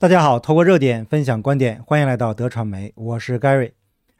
[0.00, 3.72] 大家好，透过热点分享观点，欢迎来到德传媒，我是 Gary。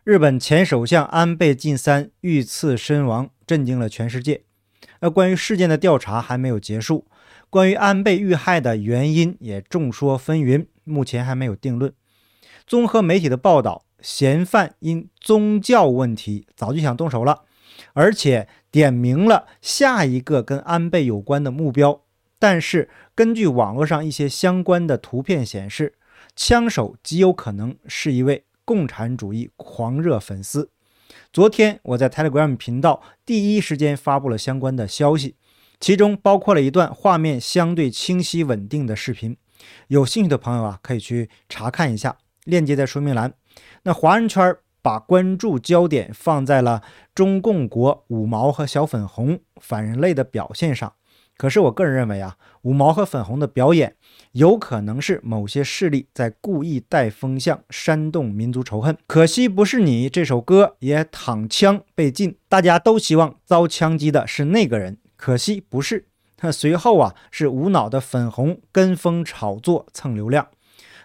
[0.02, 4.42] 日本前首相安倍晋三遇刺身亡，震惊了全世界。
[4.98, 7.06] 而关于事件的调查还没有结束，
[7.48, 11.92] 关于安倍遇害的原因也众说纷纭，目前还没有定论。
[12.66, 17.44] 综合媒体的报道，嫌犯因宗教问题早就想动手了，
[17.92, 22.02] 而且点明了下一个跟安倍有关的目标。
[22.38, 25.94] 但是，根据网络上一些相关的图片显示，
[26.36, 30.70] 枪手极有可能是一位共产主义狂热粉丝。
[31.32, 35.34] 昨天我在 Telegram 频道第一时间发布了相关的消息，
[35.80, 39.36] 其中包括了一段画面相对清晰稳定的视频。
[39.88, 43.34] 有兴趣的朋友啊，可以去查看一下，链接在说明栏。
[43.82, 46.82] 那华人圈把关注焦点放在了
[47.14, 50.94] 中共国五毛和小粉红反人类的表现上。
[51.38, 53.94] 可是我个人认为啊，五毛和粉红的表演
[54.32, 58.98] 有可能是某些势力在故意带风向，煽动民族仇恨。
[59.06, 66.06] 可惜不是你这首歌也躺枪被禁，大家都希望遭枪击的是那个人，可惜不是。
[66.40, 70.48] 那随后啊，是无脑的粉红跟风炒作蹭流量，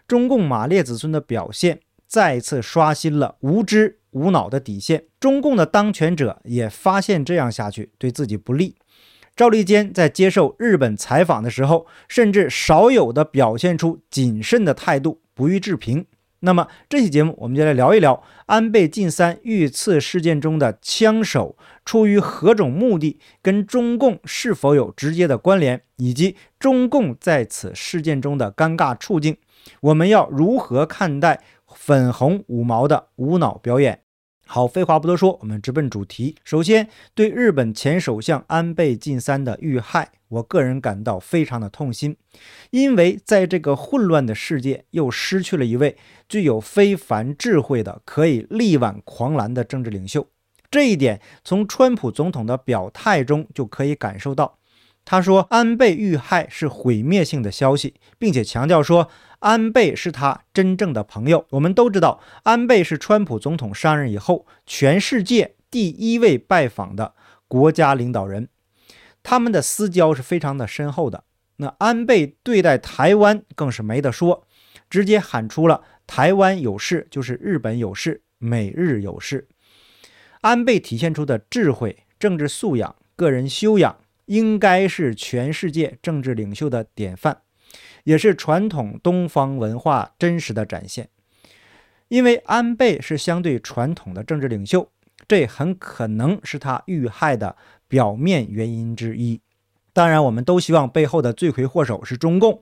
[0.08, 5.06] 中共马列子孙的表现再次刷新了无知无脑的底线。
[5.20, 8.76] 中共的当权者也发现这样下去对自己不利。
[9.36, 16.06] 赵立坚在接受日本采访的时候，甚至少有的表现出谨慎的态度，不予置评。
[16.42, 29.38] 那么这期节目，我们就来聊一聊安倍晋三遇刺事件中的枪手出于何种目的，跟中共是否有直接的关联，以及中共在此事件中的尴尬处境。
[29.80, 31.42] 我们要如何看待
[31.74, 34.03] 粉红五毛的无脑表演？
[34.54, 36.36] 好，废话不多说，我们直奔主题。
[36.44, 42.16] 首先，对日本前首相安倍晋三的遇害，我个人感到非常的痛心，
[42.70, 45.98] 因为在这个混乱的世界，又失去了一位
[46.30, 50.28] 具有非凡智慧的、可以力挽狂澜的政治领袖。
[50.70, 54.60] 这一点，从川普总统的表态中就可以感受到。
[55.06, 59.10] 他说，安倍遇害是毁灭性的消息，并且强调说。
[59.44, 61.46] 安倍是他真正的朋友。
[61.50, 67.14] 我们都知道，安倍是川普总统上任以后全世界第一位拜访的
[67.50, 68.48] 国家领导人，
[69.22, 71.26] 他们的私交是非常的深厚的。
[71.58, 74.48] 那安倍对待台湾更是没得说，
[74.90, 79.50] 直接喊出了“台湾有事就是日本有事，美日有事”。
[80.40, 83.98] 安倍体现出的智慧、政治素养、个人修养，
[84.34, 87.42] 应该是全世界政治领袖的典范。
[88.04, 91.08] 也是传统东方文化真实的展现，
[92.10, 94.90] 因为安倍是相对传统的政治领袖，
[95.28, 97.56] 这很可能是他遇害的
[97.88, 99.40] 表面原因之一。
[99.94, 102.62] 当然，我们都希望背后的罪魁祸首是中共。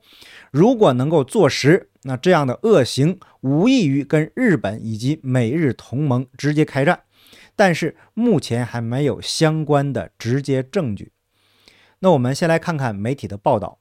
[0.52, 7.02] 如果能够坐实，那这样的恶行无异于跟日本以及美日同盟直接开战。
[7.56, 11.12] 但是目前还没有相关的直接证据。
[12.04, 13.78] 那我们先来看看媒体的报道。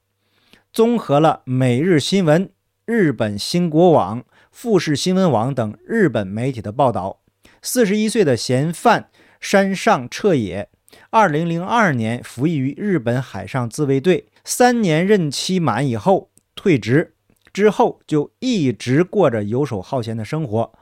[0.73, 2.53] 综合了每日新闻、
[2.85, 7.23] 日本新国网、富士新闻网等日本媒体的报道，
[7.63, 9.09] 四十一岁的嫌犯
[9.41, 10.69] 山上彻也，
[11.09, 17.15] 二零零二年服役于日本海上自卫队，三年任期满以后退职，
[17.55, 20.73] 之后就一直过着游手好闲的生活。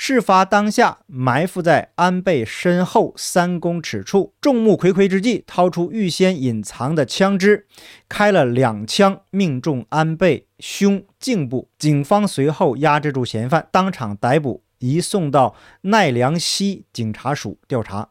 [0.00, 7.66] 事发当下，埋伏在安倍身后三公尺处，众目睽睽之际，掏出预先隐藏的枪支，
[8.08, 11.68] 开了两枪，命中安倍胸颈部。
[11.76, 18.10] 警方随后压制住嫌犯，当场逮捕，移送到奈良西警察署调查。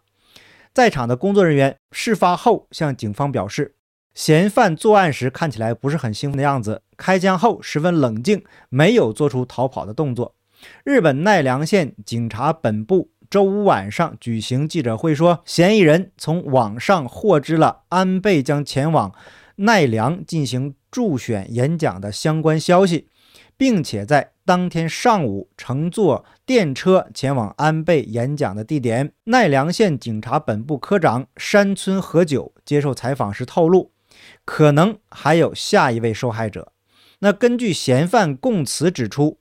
[0.74, 3.75] 在场的工作人员事发后向警方表示，
[4.14, 10.34] 嫌犯作案时看起来不是很兴奋的样子，开枪后十分冷静，没有做出逃跑的动作。
[10.84, 19.14] 日本奈良县警察本部周五晚上举行记者会，说嫌疑人从网上获知了安倍将前往
[19.58, 23.10] 奈良进行助选演讲的相关消息，
[23.58, 29.12] 并且在当天上午乘坐电车前往安倍演讲的地点。
[29.25, 33.92] 奈良县警察本部科长山村和久接受采访时透露，
[34.46, 36.72] 可能还有下一位受害者。
[37.20, 39.40] 那根据嫌犯供词指出。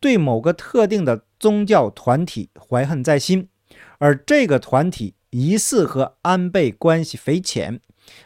[0.00, 3.48] 对某个特定的宗教团体怀恨在心，
[3.98, 7.80] 而这个团体疑似和安倍关系匪浅。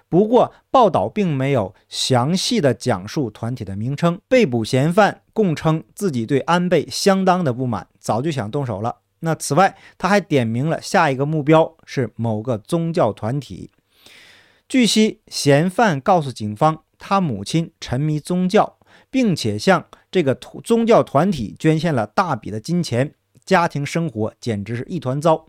[0.08, 4.20] 不过，报道并没有详细的讲述团体的名称。
[4.28, 8.96] 被捕嫌犯供称自己对安倍相当的不满，早就想动手了。
[9.20, 13.70] 那此外，他还点明了下一个目标是某个宗教团体。
[14.68, 18.76] 据悉，嫌犯告诉警方，他母亲沉迷宗教，
[19.10, 19.86] 并且向。
[20.10, 23.14] 这个宗教团体捐献了大笔的金钱，
[23.44, 25.46] 家庭生活简直是一团糟。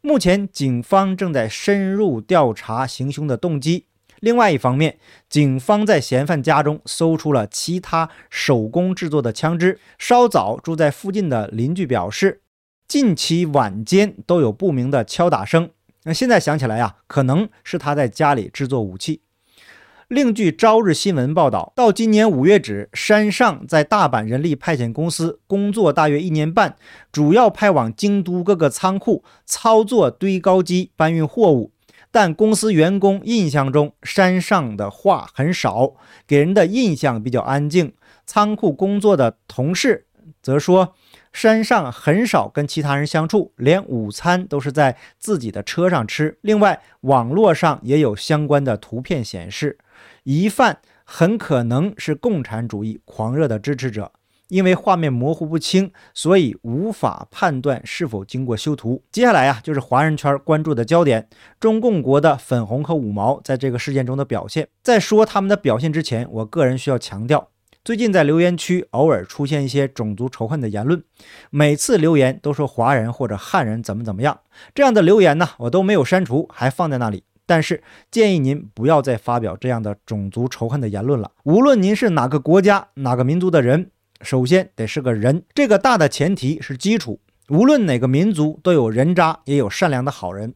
[0.00, 3.86] 目前，警方正在深入调查行凶的动机。
[4.20, 4.98] 另外一方面，
[5.28, 9.78] 警方在嫌犯家中搜出了其他手工制作的枪支。
[9.98, 12.42] 稍早，住在附近的邻居表示，
[12.88, 15.70] 近期晚间都有不明的敲打声。
[16.04, 19.20] 那现在想起来呀，可能是他在家里制作武器。
[20.10, 26.74] 另据朝日新闻报道，到今年五月止，山上在大阪人力派遣公司工作大约一年半，
[27.12, 31.70] 主要派往京都各个仓库操作堆高机搬运货物。
[32.10, 35.92] 但公司员工印象中，山上的话很少，
[36.26, 37.92] 给人的印象比较安静。
[38.26, 40.06] 仓库工作的同事
[40.42, 40.94] 则说，
[41.32, 46.38] 山上很少跟其他人相处，连午餐都是在自己的车上吃。
[46.40, 49.78] 另外，网络上也有相关的图片显示，
[50.24, 54.12] 疑犯很可能是共产主义狂热的支持者。
[54.48, 59.00] 因为画面模糊不清，所以无法判断是否经过修图。
[59.12, 61.28] 接下来啊，就是华人圈关注的焦点：
[61.60, 64.66] 中共国的粉红和五毛在这个事件中的表现。
[64.82, 67.50] 在说他们的表现之前，我个人需要强调，
[67.82, 71.02] 最近在留言区偶尔出现一些种族仇恨的言论，
[71.48, 74.40] 每次留言都说华人或者汉人怎么怎么样，
[74.74, 77.24] 这样的留言呢，我都没有删除，还放在那里。
[77.46, 81.32] 但是建议您不要再发表这样的种族仇恨的言论了。
[81.44, 83.90] 无论您是哪个国家、哪个民族的人。
[84.20, 87.20] 首先得是个人，这个大的前提是基础。
[87.48, 90.54] 无论哪个民族都有人渣，也有善良的好人。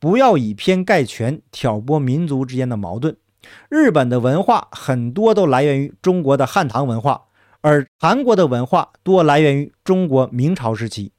[0.00, 3.14] 不要以偏概全，挑拨民族之间的矛盾。
[3.68, 7.22] 日本的文化很多都来源于中国的汉唐文化，
[7.60, 11.12] 而韩国的文化多来源于中国明朝时期。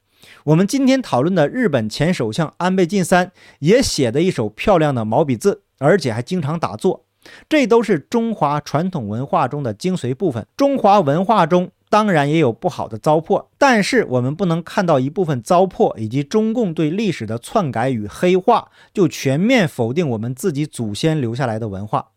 [0.46, 7.06] 我们今天讨论的日本前首相安倍晋三也写的一手漂亮的毛笔字，而且还经常打坐。
[7.48, 10.46] 这都是中华传统文化中的精髓部分。
[10.58, 11.72] 中华文化中。
[11.90, 22.13] 当然也有不好的糟粕，但是我们不能看到一部分糟粕以及中共对历史的篡改与黑化，就全面否定我们自己祖先留下来的文化。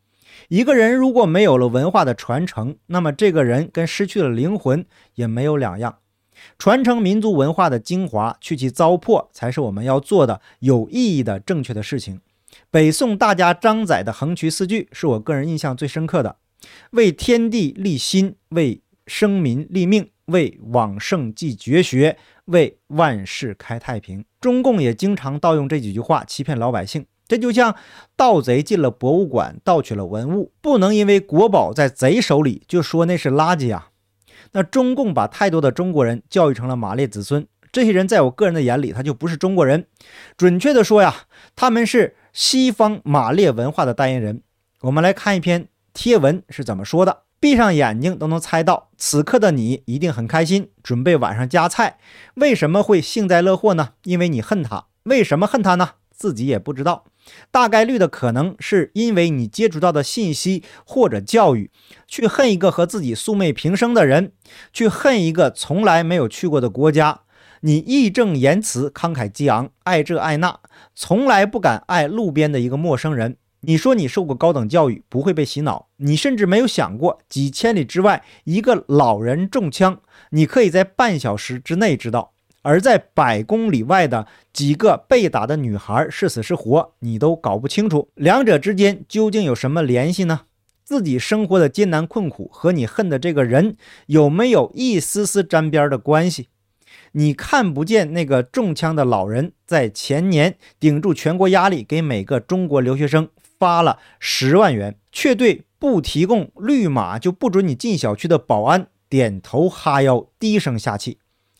[0.49, 5.99] 一个人如果没有了文化的传承，那么这个人跟失去了灵魂也没有两样。
[6.59, 12.21] 传承民族文化的精华，去其糟粕，才是我们要做的有意义的正确的事情。
[12.71, 16.37] 北宋大家张载的横渠四句是我个人印象最深刻的：
[16.91, 22.17] 为天地立心，为生民立命，为往圣继绝学，
[22.47, 24.25] 为万世开太平。
[24.41, 27.07] 中共也经常盗用这几句话欺骗老百姓。
[27.29, 27.75] 这就像
[28.15, 33.91] 盗贼进了博物馆，盗取了文物，不能因为国宝在贼手里就说那是垃圾啊。
[34.53, 39.87] 那中共把太多的中国人教育成了马列子孙，这些人在我个人的眼里，他就不是中国人。
[40.37, 41.15] 准确的说呀，
[41.57, 44.43] 他们是西方马列文化的代言人。
[44.83, 47.25] 我们来看一篇贴文是怎么说的。
[47.39, 51.99] 闭上眼睛都能猜到，此刻的你一定很开心，准备晚上夹菜。
[52.35, 53.91] 为什么会幸灾乐祸呢？
[54.05, 54.87] 因为你恨他。
[55.03, 55.91] 为什么恨他呢？
[56.17, 57.05] 自己也不知道。
[57.51, 61.71] 大概率的可能是因为你接触到的信息或者教育，
[62.07, 64.33] 去恨一个和自己素昧平生的人，
[64.73, 67.21] 去恨一个从来没有去过的国家。
[67.63, 70.61] 你义正言辞、慷慨激昂，爱这爱那，
[70.95, 73.39] 从来不敢爱路边的一个陌生人。
[73.63, 82.35] 你说你受过高等教育，不会被洗脑，你甚至没有想过几千里之外一个老人中枪，你可以在半小时之内知道；
[82.67, 88.09] 而在百公里外的几个被打的女孩是死是活，你都搞不清楚。
[88.17, 90.41] 两者之间究竟有什么联系呢？
[90.83, 96.49] 自己生活的艰难困苦和你恨的这个人有没有一丝丝沾边的关系？
[97.13, 103.29] 你看不见那个中枪的老人在前年顶住全国压力，给每个中国留学生。
[103.59, 111.17] 发了十万元，却对不提供绿码就不准你进小区的保安点头哈腰，低声下气。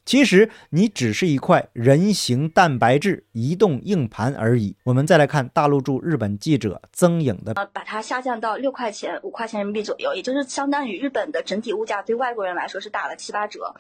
[0.07, 4.75] 其实你只是一块人形蛋白质移动硬盘而已。
[4.85, 13.75] 我们再来看大陆驻日本记者曾颖的，把它下降到六块钱、五块钱人民币左右，也就是相当于日本的整体物价对外国人来说是打了七八折。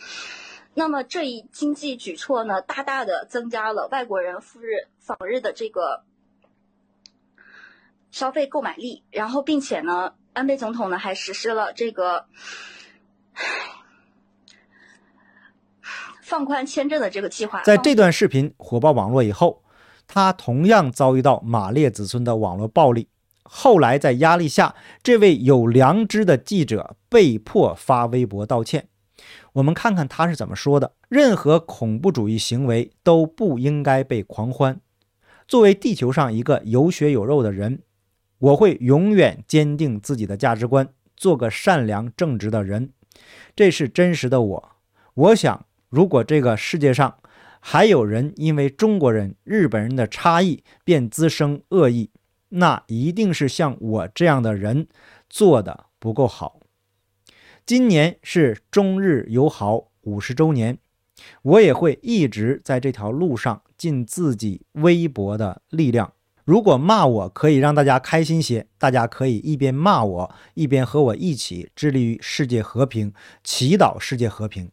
[0.75, 6.04] 那么这一经济举措呢，大大的增加了外国人赴日访日的这个。
[8.12, 12.25] 消费购买力，然后并且呢，安倍总统呢还实施了这个
[16.26, 17.62] 放宽签证的这个计划。
[17.62, 19.62] 在这段视频火爆网络以后，
[20.09, 23.06] 他同样遭遇到马列子孙的网络暴力。
[23.45, 28.88] 后来在压力下，这位有良知的记者被迫发微博道歉。
[29.52, 34.80] 我们看看他是怎么说的：任何恐怖主义行为都不应该被狂欢。
[35.47, 37.83] 作为地球上一个有血有肉的人。
[38.38, 42.90] 我会永远坚定自己的价值观，做个善良正直的人。
[43.54, 44.73] 这是真实的我。
[45.14, 45.64] 我想，
[45.97, 47.17] 如果这个世界上
[47.59, 52.11] 还有人因为中国人、日本人的差异便滋生恶意，
[52.50, 54.88] 那一定是像我这样的人
[55.31, 56.61] 做的不够好。
[57.65, 60.76] 今年是中日友好五十周年，
[61.41, 66.12] 我也会一直在这条路上尽自己微薄的力量。
[66.45, 74.71] 如果骂我可以让大家开心些，大家可以一边骂我，一边和我一起致力于世界和平，祈祷世界和平。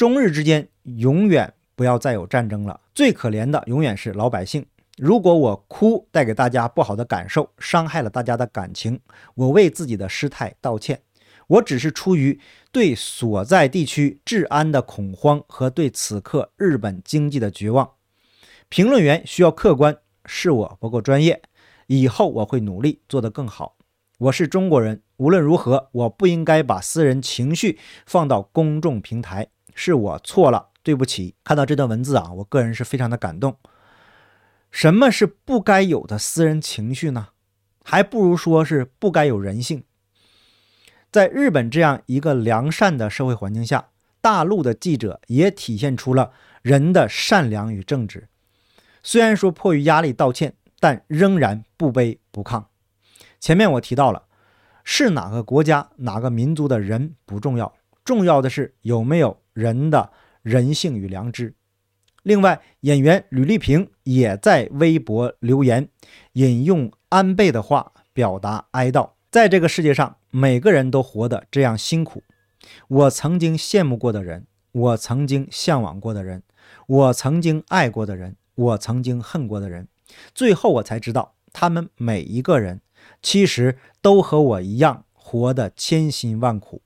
[0.00, 2.80] 中日之间永远不要再有战争了。
[2.94, 4.64] 最可怜的永远是老百姓。
[4.96, 8.98] 如果我哭带给大家不好的感受，伤害了大家的感情，
[9.34, 11.02] 我为自己的失态道歉。
[11.48, 12.40] 我只是出于
[12.72, 17.90] 对所在地区治安的恐慌和对此刻日本经济的绝望。
[18.70, 21.42] 评论员需要客观，是我不够专业。
[21.88, 23.76] 以后我会努力做得更好。
[24.16, 29.48] 我是中国人，无论如何，我不应该把私人情绪放到公众平台，
[29.82, 31.36] 是我错了，对不起。
[31.42, 33.56] 看到这段文字啊，我个人是非常的感动。
[34.70, 37.28] 什么是不该有的私人情绪呢？
[37.82, 39.84] 还不如说是不该有人性。
[41.10, 43.88] 在日本这样一个良善的社会环境下，
[44.20, 48.28] 大陆的记者也体现出了人的善良与正直。
[49.02, 52.64] 虽然说迫于压力道歉，但仍然不卑不亢。
[53.40, 54.24] 前面我提到了，
[54.84, 60.10] 是哪个国家、哪个民族的人不重要，重要的是有没有人的
[60.42, 61.54] 人性与良知。
[62.22, 65.88] 另外，演员吕丽萍也在微博留言，
[66.32, 69.12] 引用安倍的话表达哀悼。
[69.30, 72.22] 在这个世界上，每个人都活得这样辛苦。
[72.88, 76.42] 我曾经羡慕过的人，我曾经向往过的人，
[76.86, 79.88] 我曾经爱过的人，我曾经恨过的人，
[80.34, 82.82] 最后我才知道，他们每一个人
[83.22, 86.82] 其实都和我一样，活得千辛万苦。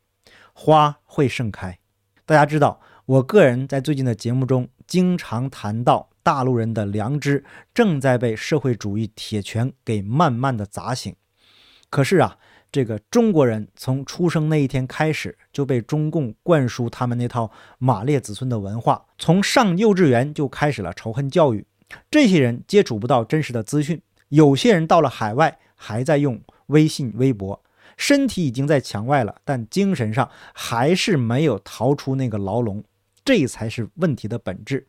[0.52, 1.80] 花会盛开。
[2.26, 11.14] 大家知道，我个人在最近的节目中经常谈到，大陆人的良知正在被社会主义铁拳给慢慢的砸醒。
[11.90, 12.38] 可是啊，
[12.72, 21.66] 这个中国人从出生那一天开始就被中共灌输他们那套马列子孙的文化，从上幼稚园就开始了仇恨教育。
[22.10, 24.00] 这些人接触不到真实的资讯，
[24.30, 27.62] 有些人到了海外还在用微信、微博，
[27.96, 32.84] 身体已经在墙外了，但精神上还是没有逃出那个牢笼。
[33.24, 34.88] 这才是问题的本质。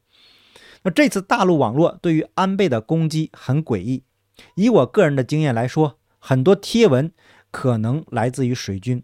[0.84, 4.04] 那这次大陆网络对于安倍的攻击很诡异，
[4.56, 5.98] 以我个人的经验来说。
[6.28, 7.12] 很多贴文
[7.52, 9.04] 可能来自于水军，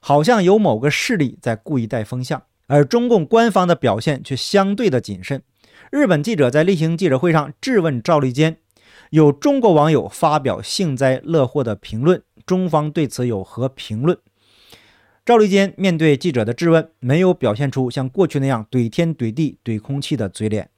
[0.00, 5.42] 好像有某个势力在故意带风向，而中共官方的表现却相对的谨慎。
[5.92, 8.56] 日本记者在例行记者会上质问赵立坚，
[9.10, 14.16] 有中国网友发表幸灾乐祸的评论，中方对此有何评论？
[15.24, 20.70] 赵立坚面对记者的质问，没有表现出像过去那样怼天怼地怼空气的嘴脸。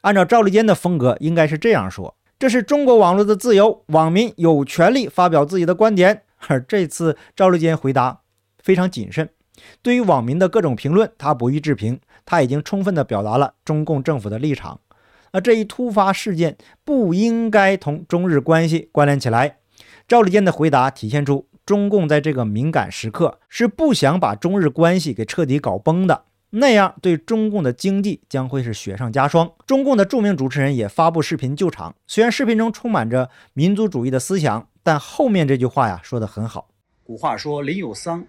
[0.00, 2.16] 按照赵立坚的风格，应该是这样说。
[2.38, 6.22] 这是中国网络的自由，网民有权利发表自己的观点。
[6.48, 8.22] 而这次赵立坚回答
[8.58, 9.28] 非常谨慎，
[9.80, 12.00] 对于网民的各种评论，他不予置评。
[12.24, 14.80] 他已经充分地表达了中共政府的立场。
[15.32, 19.58] 而这一突发事件不应该同中日关系关联起来。
[20.12, 26.24] 赵立坚的回答体现出中共在这个敏感时刻是不想把中日关系给彻底搞崩的。
[26.50, 29.50] 那样对中共的经济将会是雪上加霜。
[29.64, 36.68] 中共的著名主持人也发布视频救场，虽然视频中充满着民族主义的思想，但后面这句话呀说得很好。
[37.02, 38.22] 古话说：“邻有丧，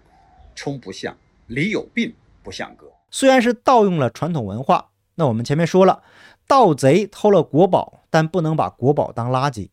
[0.54, 1.12] 冲不相；
[1.48, 4.86] 邻有病，不相隔。”虽然是盗用了传统文化，
[5.16, 6.02] 那我们前面说了，
[6.48, 9.68] 盗贼偷了国宝，但不能把国宝当垃圾。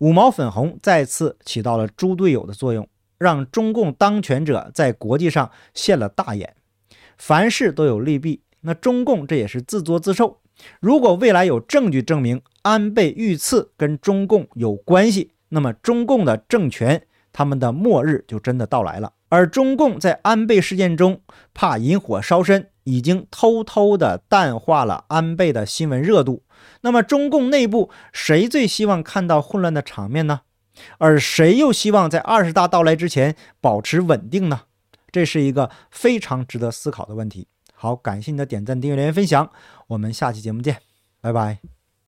[0.00, 2.88] 五毛粉红再次起到了猪队友的作用，
[3.18, 6.54] 让中共当权者在国际上现了大眼。
[7.18, 10.38] 凡事都有利弊，那中共这也是自作自受。
[10.80, 19.12] 如果未来有证据证明安倍遇刺跟中共有关系，那么中共的政权他们的末日就真的到来了。
[19.28, 21.20] 而中共在安倍事件中
[21.52, 26.42] 怕引火烧身，已经偷偷的淡化了安倍的新闻热度。
[26.82, 30.42] 那么中共内部谁最希望看到混乱的场面呢？
[30.98, 34.62] 而谁又希望在二十大到来之前保持稳定呢？
[35.12, 37.48] 这是一个非常值得思考的问题。
[37.74, 39.50] 好，感谢你的点赞、订阅、留言、分享，
[39.88, 40.78] 我们下期节目见，
[41.20, 41.79] 拜拜。